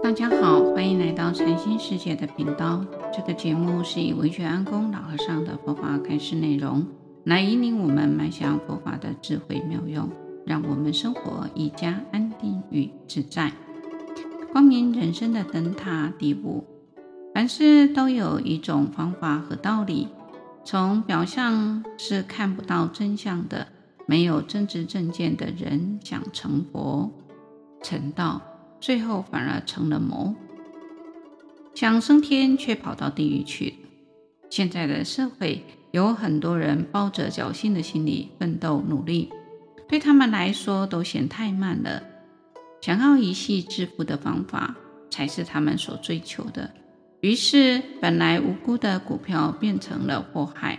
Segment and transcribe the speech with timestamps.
[0.00, 2.84] 大家好，欢迎来到禅心世界的频道。
[3.12, 6.86] 这个节目是以文觉安公老和尚的佛法开示内容，
[7.24, 10.08] 来引领我们迈向佛法的智慧妙用，
[10.46, 13.52] 让我们生活更加安定与自在。
[14.52, 16.64] 光明人生的灯塔第五，
[17.34, 20.08] 凡事都有一种方法和道理，
[20.64, 23.66] 从表象是看不到真相的。
[24.06, 27.12] 没有正知正见的人想成佛
[27.82, 28.40] 成道。
[28.80, 30.34] 最后反而成了魔，
[31.74, 33.76] 想升天却跑到地狱去了。
[34.50, 39.30] 现在的社会有很多人抱着侥幸的心理奋斗努力，
[39.88, 42.02] 对他们来说都嫌太慢了。
[42.80, 44.76] 想要一夕致富的方法
[45.10, 46.70] 才是他们所追求的，
[47.20, 50.78] 于是本来无辜的股票变成了祸害。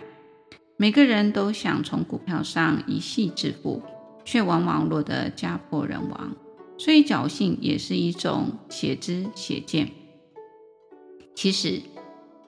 [0.77, 3.81] 每个人都想从股票上一夕致富，
[4.23, 6.35] 却往往落得家破人亡。
[6.79, 9.91] 所以侥幸也是一种邪知邪见。
[11.35, 11.81] 其实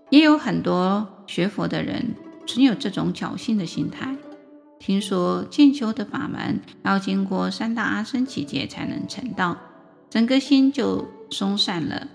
[0.09, 2.16] 也有很多学佛的人
[2.47, 4.16] 存有这种侥幸的心态。
[4.80, 9.58] 听说进修的法门要经过三大阿僧只劫才能成道，
[10.09, 12.08] 整个心就松散了。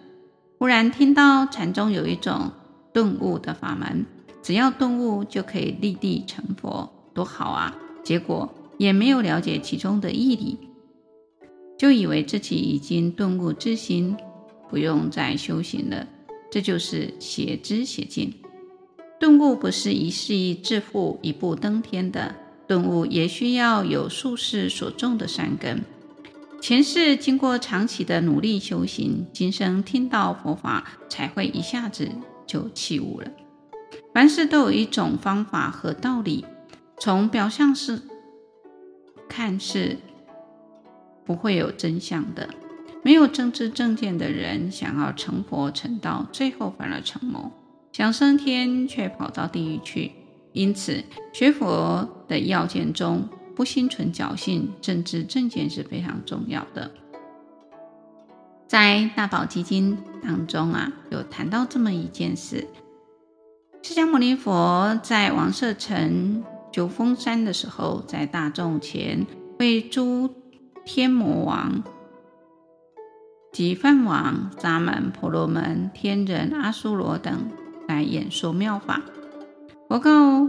[0.59, 2.51] 忽然听到禅宗有一种
[2.93, 4.05] 顿悟的法门，
[4.43, 7.77] 只要顿悟就可以立地成佛，多好啊！
[8.03, 10.59] 结果也没有了解其中的义理。
[11.79, 14.17] 就以为自己已经顿悟之心，
[14.71, 16.07] 不用再修行了，
[16.51, 18.33] 这就是邪知邪见。
[19.21, 22.35] 顿悟不是一夕致富、一步登天的，
[22.67, 25.85] 顿悟也需要有数世所种的善根。
[26.61, 32.09] 前世经过长期的努力修行，今生听到佛法，才会一下子
[32.47, 33.31] 就起悟了。
[34.15, 36.47] 凡事都有一种方法和道理，
[36.99, 38.01] 从表象是
[39.29, 39.99] 看是。
[41.27, 42.49] 不会有真相的。
[43.03, 47.51] 没有正知正见的人，想要成佛成道，最后反而成魔；
[47.93, 50.13] 想升天，却跑到地狱去。
[50.53, 56.91] 因此，学佛的要件中，不心存侥幸，正知正见是非常重要的。
[58.67, 62.67] 在《大宝积经》当中啊，有谈到这么一件事：
[63.83, 69.25] 释迦牟尼佛在王舍城九峰山的时候，在大众前
[69.61, 70.29] 为诸
[70.87, 71.83] 天魔王、
[73.53, 77.51] 及梵王、沙门、婆罗门、天人、阿修罗等
[77.89, 79.03] 来演说妙法。
[79.89, 80.49] 佛告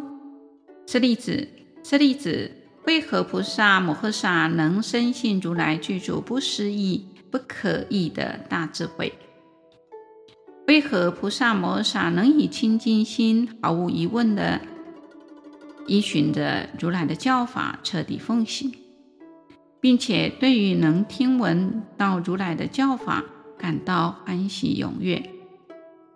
[0.85, 1.47] 舍利子：
[1.83, 2.51] 舍利子，
[2.85, 9.11] 为何菩萨摩诃萨能深信如来具足不思议、不可议的大智慧？
[10.67, 14.61] 为何菩萨摩诃萨能以清净心，毫无疑问的
[15.87, 18.71] 依循着如来的教法，彻底奉行？
[19.79, 23.23] 并且对于能听闻到如来的教法
[23.57, 25.23] 感到欢喜踊跃，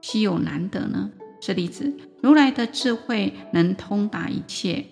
[0.02, 1.12] 稀有难得呢？
[1.40, 4.86] 舍利子，如来的智慧能通达一切，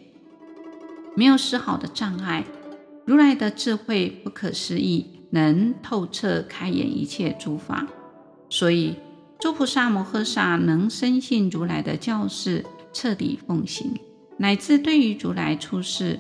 [1.16, 2.44] 没有丝毫的障碍。
[3.06, 7.88] 如来的智慧不可思议，能透彻开演一切诸法。
[8.50, 8.96] 所以
[9.40, 13.94] 诸菩萨摩诃萨能深信如来的教示，彻底奉行，
[14.38, 16.20] 乃至对于如来出世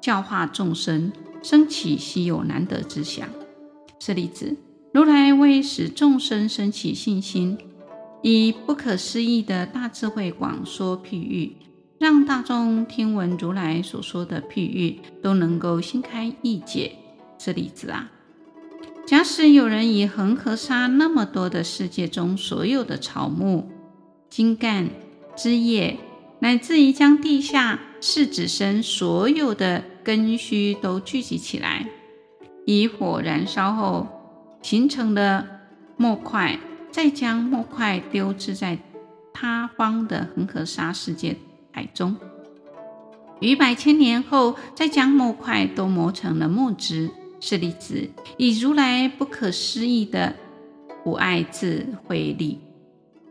[0.00, 1.12] 教化众生。
[1.42, 3.28] 生起稀有难得之想，
[3.98, 4.56] 舍利子，
[4.92, 7.56] 如来为使众生生起信心，
[8.22, 11.56] 以不可思议的大智慧广说譬喻，
[11.98, 16.96] 让大众听闻如来所说的譬喻，都能够心开意解。
[17.38, 18.10] 舍利子啊，
[19.06, 23.70] 假使有人以恒河沙那么多的世界中所有的草木、
[24.28, 24.90] 茎干、
[25.34, 25.96] 枝叶，
[26.40, 31.86] 乃至于将地下四指身所有的根须都聚集起来，
[32.66, 34.06] 以火燃烧后
[34.62, 35.46] 形成的
[35.96, 36.58] 墨块，
[36.90, 38.78] 再将墨块丢置在
[39.32, 41.36] 他方的恒河沙世界
[41.72, 42.16] 海中，
[43.40, 47.10] 于百千年后，再将墨块都磨成了墨汁。
[47.42, 50.34] 舍利子，以如来不可思议的
[51.06, 52.60] 无碍智慧力，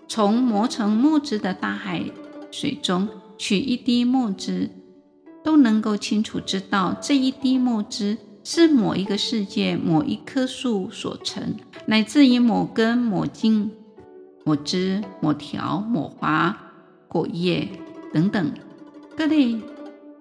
[0.08, 2.04] 从磨成墨汁的大海
[2.50, 3.08] 水中
[3.40, 4.70] 取一滴墨汁。
[5.42, 11.56] 都能够清楚知道这一滴墨汁是某一个世界、某一棵树所成，
[11.86, 13.72] 乃至于某根、某茎、
[14.44, 16.56] 某枝、某条、某花、
[17.08, 17.70] 果叶
[18.14, 18.52] 等等
[19.16, 19.56] 各类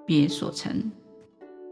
[0.06, 0.92] 别所成。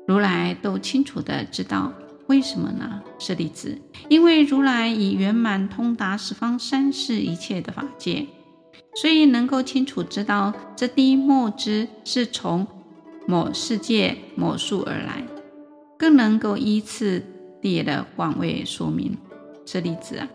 [0.08, 1.92] 如来都清楚的知道，
[2.26, 3.00] 为什么呢？
[3.18, 8.26] 舍利子，因为如来已圆满通达十方三世一切的法界，
[8.94, 12.66] 所以能够清楚知道这滴墨汁是从。
[13.28, 15.26] 某世界、某树而来，
[15.98, 17.20] 更能够依次
[17.60, 19.18] 第的广为说明。
[19.64, 20.28] 这例子啊，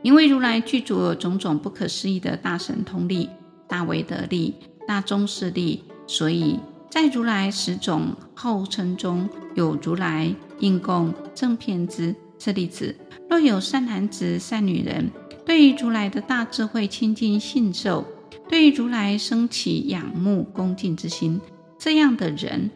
[0.00, 3.28] 因为如来具足有种种不可思议的大神通力、
[3.66, 4.54] 大威德力、
[4.86, 6.58] 大宗势力，所以
[6.90, 12.14] 在如来十种号称中有如来应供正遍知。
[12.38, 12.94] 舍利子，
[13.28, 15.10] 若有善男子、善女人，
[15.44, 18.04] 对于如来的大智慧亲近信受，
[18.48, 21.40] 对于如来生起仰慕恭敬之心，
[21.78, 22.70] 这样的人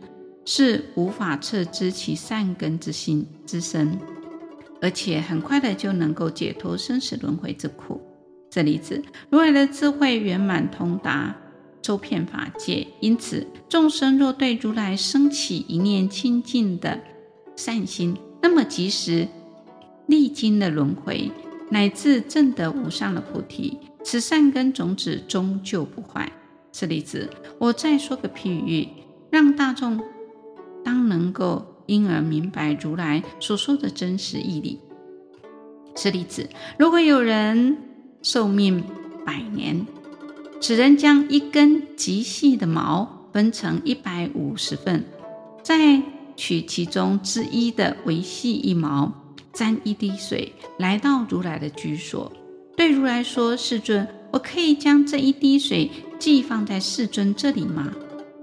[0.45, 3.99] 是无法测知其善根之心之深，
[4.81, 8.01] 而且很快的就能够解脱生死轮回之苦。
[8.51, 11.35] 舍利子，如来的智慧圆满通达，
[11.81, 17.01] 周遍法界，因此众生若对如来生起一念亲近的
[17.57, 19.27] 善心，那么即使
[20.13, 21.31] 历经了轮回，
[21.71, 26.31] 乃至证得无上的菩提，此善根种子终究不坏。
[26.71, 28.87] 舍利子，我再说个譬喻，
[29.31, 29.99] 让大众
[30.85, 34.81] 当能够因而明白如来所说的真实义理。
[35.97, 36.47] 舍利子，
[36.79, 37.79] 如果有人
[38.21, 38.85] 寿命
[39.25, 39.87] 百年，
[40.61, 45.07] 此人将一根极细的毛分成一百五十份，
[45.63, 46.03] 再
[46.37, 49.22] 取其中之一的微细一毛。
[49.53, 52.33] 沾一滴水，来到如来的居所，
[52.75, 57.93] 对如来说：“世尊，我可以将这一滴水寄放在世尊这里吗？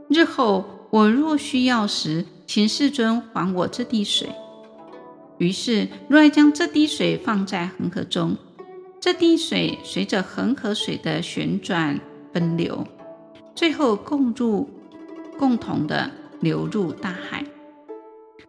[0.08, 4.30] 日后我若需要时，请世尊还我这滴水。”
[5.40, 8.38] 于是如来将这滴水放在恒河中，
[9.00, 12.00] 这滴水随着恒河水的旋转
[12.32, 12.86] 奔流，
[13.56, 14.70] 最后共入
[15.40, 17.44] 共同的流入大海。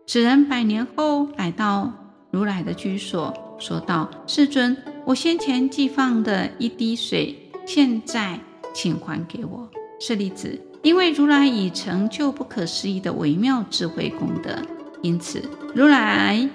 [0.07, 1.91] 此人百年后来到。
[2.31, 7.37] 如来的居所说道：“世尊，我先前寄放的一滴水，
[7.67, 8.39] 现在
[8.73, 9.69] 请还给我。”
[10.01, 14.57] 舍利子，因为如来已成就不可思议的微妙智慧功德，
[15.03, 15.43] 因此
[15.75, 16.49] 如来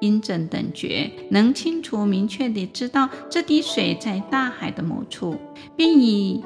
[0.00, 5.36] 因正等觉，能清楚明确地知道这滴水在大海的某处，
[5.76, 6.42] 并以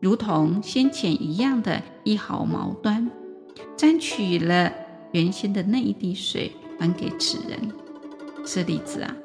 [0.00, 3.10] 如同先前一样的一毫毛端，
[3.76, 4.72] 沾取了
[5.12, 6.52] 原先的那一滴水。
[6.78, 7.58] 还给此人，
[8.46, 9.16] 舍利子啊，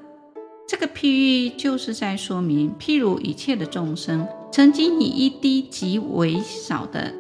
[0.68, 7.14] 这个譬喻就是在说明，譬如一切的众生，曾经以一滴极微少的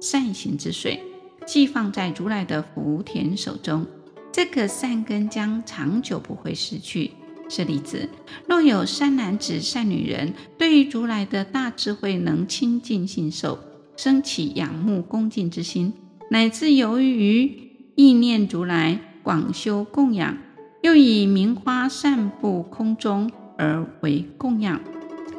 [0.00, 1.02] 善行之水，
[1.46, 3.84] 寄放在如来的福田手中，
[4.32, 7.10] 这个善根将长久不会失去。
[7.48, 8.08] 舍利子，
[8.46, 13.58] 若有善男子、善女人，对于如来的大智慧能亲近信受，
[13.96, 15.92] 生起仰慕恭敬之心，
[16.30, 17.52] 乃至由于
[17.96, 19.00] 意念如来。
[19.22, 20.36] 广修供养，
[20.82, 24.80] 又以名花散布空中而为供养，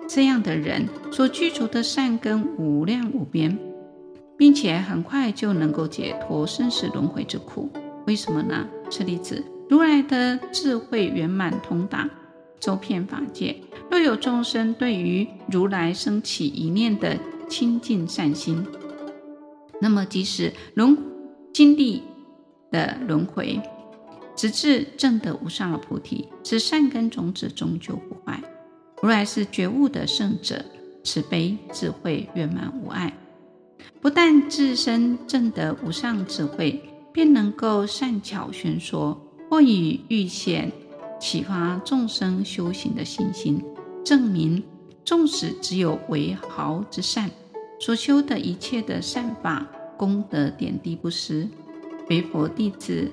[0.07, 3.57] 这样的人所具足的善根无量无边，
[4.37, 7.69] 并且很快就能够解脱生死轮回之苦。
[8.07, 8.67] 为什么呢？
[8.89, 12.09] 舍利子，如来的智慧圆满通达，
[12.59, 13.55] 周遍法界。
[13.89, 17.17] 若有众生对于如来生起一念的
[17.49, 18.65] 亲近善心，
[19.81, 20.97] 那么即使轮
[21.53, 22.03] 经历
[22.71, 23.61] 的轮回，
[24.35, 28.41] 直至证得无上的菩提，此善根种子终究不坏。
[29.01, 30.63] 如来是觉悟的圣者，
[31.03, 33.13] 慈悲智慧圆满无碍，
[33.99, 36.81] 不但自身证得无上智慧，
[37.11, 39.19] 便能够善巧宣说，
[39.49, 40.71] 或以喻显
[41.19, 43.61] 启发众生修行的信心，
[44.05, 44.63] 证明
[45.03, 47.29] 纵使只有微毫之善，
[47.79, 49.67] 所修的一切的善法
[49.97, 51.47] 功德点滴不失。
[52.11, 53.09] 为佛弟子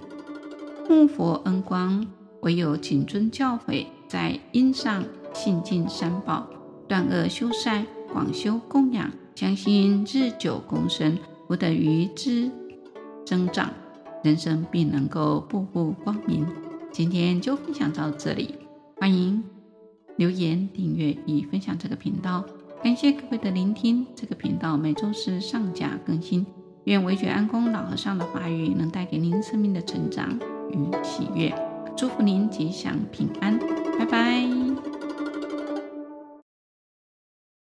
[0.89, 2.05] 沐佛恩光，
[2.41, 6.45] 唯有谨遵教诲，在因上信敬三宝，
[6.89, 12.51] 断恶修善，广修供养，相信日久共生，福德于之
[13.25, 13.73] 增长，
[14.25, 16.45] 人生必能够步步光明。
[16.91, 18.57] 今天就分享到这里，
[18.97, 19.45] 欢迎
[20.17, 22.45] 留言、订阅与分享这个频道。
[22.83, 26.45] 感谢各位的聆听，这个频道每周四上架更新。
[26.89, 30.39] 愿惟觉安公老和尚的话语能带给您生命的成长
[30.71, 31.55] 与喜悦，
[31.95, 33.59] 祝福您吉祥平安，
[33.99, 34.68] 拜拜。